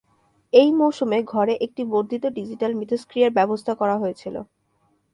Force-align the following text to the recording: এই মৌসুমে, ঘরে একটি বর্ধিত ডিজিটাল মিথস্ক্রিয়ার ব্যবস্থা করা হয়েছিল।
এই 0.53 0.69
মৌসুমে, 0.73 1.19
ঘরে 1.33 1.53
একটি 1.65 1.81
বর্ধিত 1.91 2.23
ডিজিটাল 2.37 2.71
মিথস্ক্রিয়ার 2.75 3.31
ব্যবস্থা 3.31 3.73
করা 3.75 3.95
হয়েছিল। 3.97 4.35